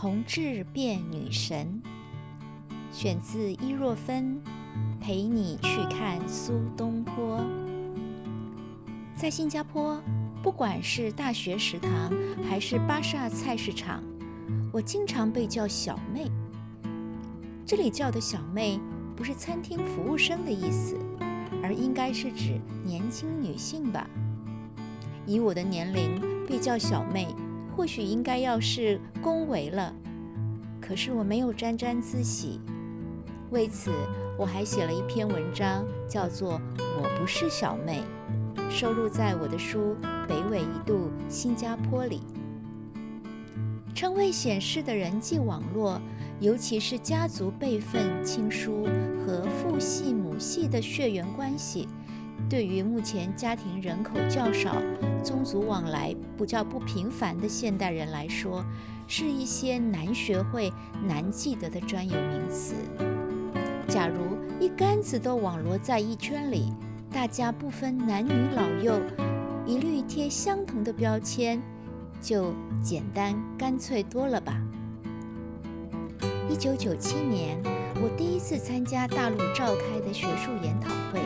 [0.00, 1.82] 同志变女神，
[2.92, 4.40] 选自伊若芬。
[5.00, 7.44] 陪你去看苏东坡。
[9.16, 10.00] 在新加坡，
[10.40, 12.12] 不管是大学食堂
[12.48, 14.00] 还是巴萨菜市场，
[14.72, 16.30] 我经常被叫小妹。
[17.66, 18.78] 这里叫的小妹，
[19.16, 20.96] 不是餐厅服务生的意思，
[21.60, 24.08] 而应该是指年轻女性吧。
[25.26, 27.26] 以我的年龄被叫小妹，
[27.78, 29.94] 或许应该要是恭维了。
[30.80, 32.60] 可是我没有沾沾自喜，
[33.52, 33.92] 为此
[34.36, 36.54] 我还写了一篇文章，叫做
[37.00, 38.02] 《我不是小妹》，
[38.68, 39.94] 收录在我的书
[40.26, 42.20] 《北纬一度新加坡》里。
[43.94, 46.00] 称谓显示的人际网络，
[46.40, 48.88] 尤其是家族辈分、亲疏
[49.24, 51.86] 和父系、母系的血缘关系。
[52.48, 54.74] 对于目前家庭人口较少、
[55.22, 58.64] 宗族往来不较不频繁的现代人来说，
[59.06, 60.72] 是一些难学会、
[61.06, 62.74] 难记得的专有名词。
[63.86, 66.72] 假如一竿子都网罗在一圈里，
[67.12, 68.98] 大家不分男女老幼，
[69.66, 71.60] 一律贴相同的标签，
[72.20, 74.58] 就简单干脆多了吧。
[76.48, 77.58] 一九九七年，
[77.96, 81.20] 我第一次参加大陆召开的学术研讨会。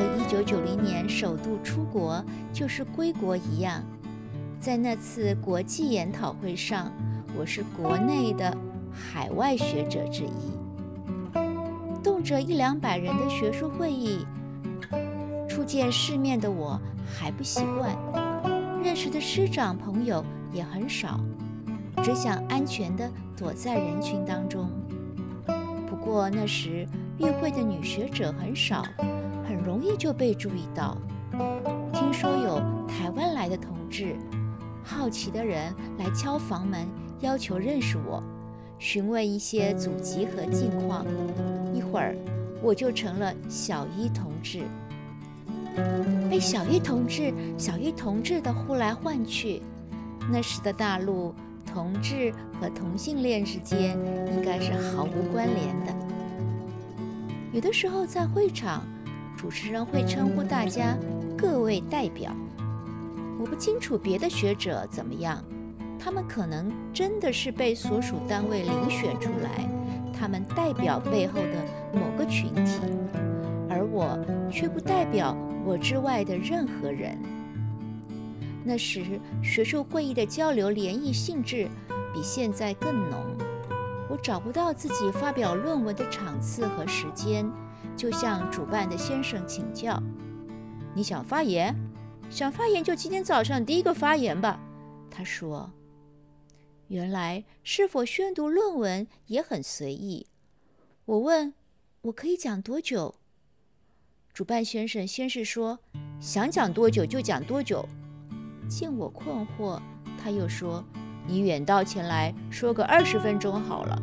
[0.00, 3.82] 和一九九零年首度出国就是归国一样，
[4.58, 6.90] 在那次国际研讨会上，
[7.36, 8.56] 我是国内的
[8.90, 11.38] 海外学者之一。
[12.02, 14.24] 动辄一两百人的学术会议，
[15.46, 17.94] 初见世面的我还不习惯，
[18.82, 21.20] 认识的师长朋友也很少，
[22.02, 24.70] 只想安全地躲在人群当中。
[25.86, 28.82] 不过那时与会的女学者很少。
[29.60, 30.96] 很容易就被注意到。
[31.92, 32.58] 听说有
[32.88, 34.16] 台湾来的同志，
[34.82, 36.88] 好奇的人来敲房门，
[37.20, 38.22] 要求认识我，
[38.78, 41.04] 询问一些祖籍和近况。
[41.74, 42.16] 一会儿，
[42.62, 44.62] 我就成了小一同志，
[46.30, 49.60] 被小一同志、小一同志的呼来唤去。
[50.32, 51.34] 那时的大陆，
[51.66, 53.90] 同志和同性恋之间
[54.34, 55.94] 应该是毫无关联的。
[57.52, 58.82] 有的时候在会场。
[59.40, 60.94] 主持人会称呼大家
[61.34, 62.30] 各位代表，
[63.38, 65.42] 我不清楚别的学者怎么样，
[65.98, 69.66] 他们可能真的是被所属单位遴选出来，
[70.12, 71.64] 他们代表背后的
[71.94, 72.80] 某个群体，
[73.70, 74.18] 而我
[74.52, 75.34] 却不代表
[75.64, 77.16] 我之外的任何人。
[78.62, 81.66] 那时学术会议的交流联谊性质
[82.12, 83.18] 比现在更浓，
[84.10, 87.50] 我找不到自己发表论文的场次和时间。
[88.00, 90.02] 就向主办的先生请教
[90.96, 91.76] ：“你想发言？
[92.30, 94.58] 想发言就今天早上第一个发言吧。”
[95.12, 95.70] 他说
[96.88, 100.26] ：“原来是否宣读论文也很随意。”
[101.04, 101.52] 我问
[102.00, 103.16] ：“我可以讲多久？”
[104.32, 105.78] 主办先生先是说
[106.18, 107.86] ：“想讲多久就讲多久。”
[108.66, 109.78] 见我困惑，
[110.16, 110.82] 他又说
[111.28, 114.02] ：“你远道前来，说个二十分钟好了。”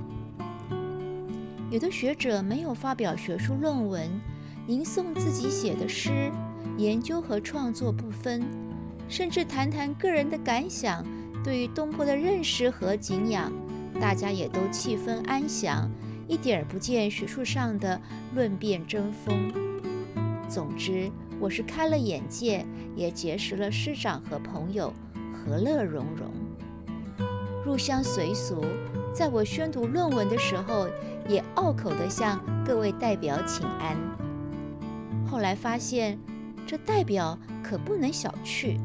[1.70, 4.10] 有的学者没有发表学术论文，
[4.68, 6.32] 吟诵自己写的诗，
[6.78, 8.42] 研究和创作不分，
[9.10, 11.06] 甚至谈谈个人的感想，
[11.44, 13.52] 对于东坡的认识和敬仰，
[14.00, 15.92] 大家也都气氛安详，
[16.26, 18.00] 一点儿不见学术上的
[18.34, 19.52] 论辩争锋。
[20.48, 24.94] 总之，我是开了眼界，也结识了师长和朋友，
[25.34, 26.32] 和乐融融，
[27.66, 28.64] 入乡随俗。
[29.18, 30.88] 在我宣读论文的时候，
[31.28, 33.98] 也拗口地向各位代表请安。
[35.28, 36.20] 后来发现，
[36.68, 38.78] 这代表可不能小觑。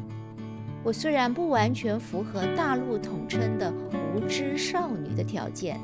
[0.82, 3.70] 我虽然不完全符合大陆统称的
[4.16, 5.78] 无知少女的条件，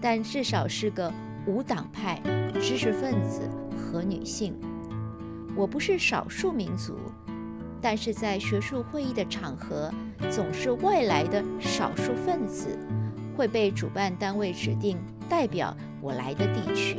[0.00, 1.12] 但至少是个
[1.46, 2.20] 无党派
[2.60, 4.56] 知识分子和女性。
[5.54, 6.98] 我不是少数民族，
[7.80, 9.88] 但是在学术会议的场合，
[10.32, 12.76] 总是外来的少数分子。
[13.36, 14.98] 会被主办单位指定
[15.28, 16.96] 代表我来的地区。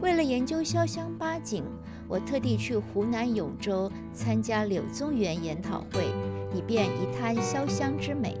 [0.00, 1.64] 为了研究潇湘八景，
[2.06, 6.06] 我特地去湖南永州参加柳宗元研讨会，
[6.54, 8.36] 以便一探潇湘之美。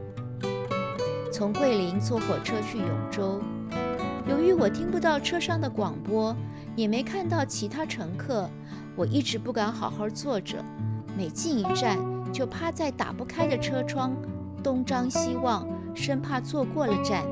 [1.32, 3.40] 从桂林坐火车去永州，
[4.28, 6.34] 由于我听不到车上的广播，
[6.76, 8.48] 也没看到其他乘客，
[8.94, 10.64] 我一直不敢好好坐着，
[11.18, 11.98] 每进一站
[12.32, 14.14] 就趴在打不开的车窗，
[14.62, 15.66] 东张西望。
[15.96, 17.24] 生怕坐过了站。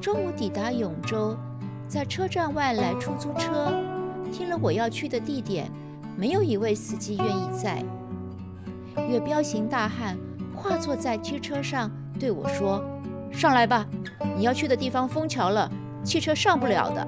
[0.00, 1.36] 中午抵达永州，
[1.86, 3.72] 在车站外来出租车，
[4.32, 5.70] 听了我要去的地点，
[6.16, 7.82] 没有一位司机愿意载。
[9.08, 10.18] 岳彪形大汉
[10.54, 12.84] 跨坐在机车上，对我说
[13.30, 13.86] ：“上来吧，
[14.36, 15.70] 你要去的地方封桥了，
[16.02, 17.06] 汽车上不了的。”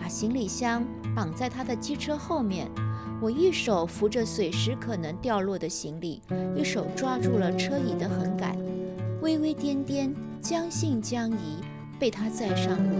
[0.00, 0.82] 把行李箱
[1.14, 2.66] 绑在他的机车后面，
[3.20, 6.22] 我一手扶着随时可能掉落的行李，
[6.56, 8.56] 一手抓住了车椅的横杆，
[9.28, 10.10] 微微颠颠，
[10.40, 11.60] 将信将疑，
[11.98, 12.96] 被他载上路。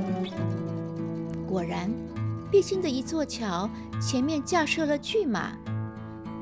[1.48, 1.90] 果然，
[2.50, 3.66] 必经的一座桥
[3.98, 5.52] 前面架设了巨马。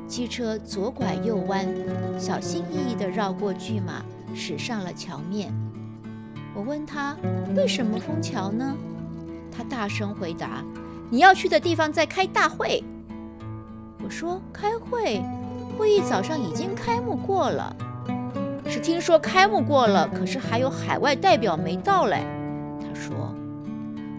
[0.08, 1.64] 机车左拐右弯，
[2.18, 4.04] 小心翼翼地绕过巨马，
[4.34, 5.54] 驶上了桥面。
[6.52, 7.16] 我问他
[7.54, 8.74] 为什么封桥呢？
[9.52, 10.64] 他大声回答
[11.08, 12.82] ：“你要去的地方在开大会。”
[14.02, 15.22] 我说：“开会？
[15.78, 17.76] 会议早上已经开幕过了。”
[18.68, 22.24] 是听说开幕过了，可是还有海外代表没到嘞。
[22.80, 23.34] 他说：“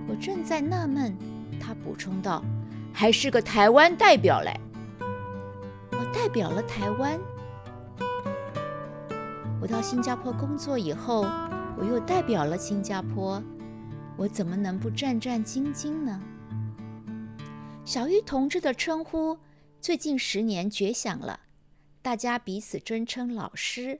[0.07, 1.15] 我正在纳闷。”
[1.59, 2.43] 他补充道
[2.93, 4.59] ：“还是个台湾代表嘞。”
[5.91, 7.19] 我代表了台湾。
[9.61, 11.25] 我到新加坡工作以后，
[11.77, 13.41] 我又代表了新加坡，
[14.15, 16.21] 我怎么能不战战兢兢呢？
[17.83, 19.37] 小玉同志的称呼
[19.81, 21.39] 最近十年绝响了，
[22.01, 23.99] 大家彼此尊称老师。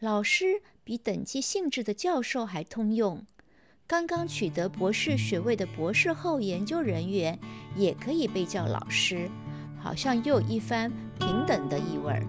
[0.00, 3.26] 老师比等级性质的教授还通用，
[3.84, 7.36] 刚刚取得博士学位的博士后研究人员
[7.74, 9.28] 也可以被叫老师。
[9.80, 12.26] 好像又有一番平等的意味儿。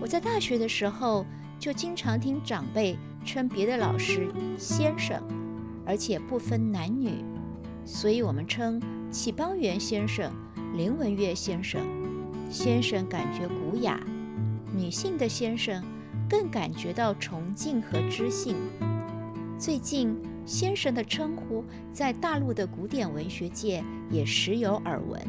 [0.00, 1.24] 我在大学的时候
[1.58, 5.22] 就经常听长辈称别的老师先生，
[5.86, 7.24] 而且不分男女，
[7.84, 8.80] 所以我们称
[9.10, 10.32] 启邦元先生、
[10.76, 11.80] 林文月先生。
[12.50, 14.00] 先生感觉古雅，
[14.74, 15.82] 女性的先生
[16.28, 18.56] 更感觉到崇敬和知性。
[19.58, 25.20] 最近，先生的称呼在大陆的古典文学界也时有耳闻。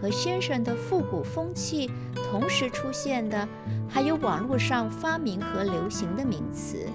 [0.00, 1.90] 和先生的复古风气
[2.30, 3.48] 同时出现的，
[3.88, 6.86] 还有网络上发明和流行的名词。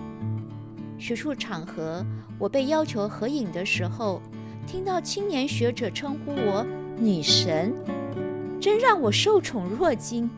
[0.97, 2.05] 学术场合，
[2.39, 4.21] 我被要求合影的时候，
[4.65, 6.65] 听到青年学者称呼我
[6.97, 7.73] “女神”，
[8.59, 10.29] 真让我受宠若惊。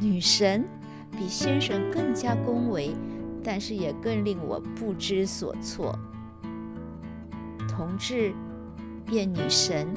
[0.00, 0.64] 女神
[1.16, 2.94] 比先生更加恭维，
[3.42, 5.98] 但是也更令我不知所措。
[7.68, 8.32] 同志
[9.06, 9.88] 变女神，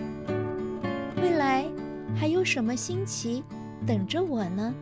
[1.21, 1.65] 未来。
[2.15, 3.43] 还有什么新奇
[3.85, 4.73] 等着我呢？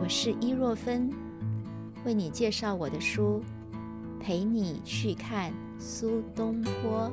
[0.00, 1.10] 我是伊若芬，
[2.04, 3.42] 为你介绍我的书，
[4.20, 7.10] 陪你去看苏东坡。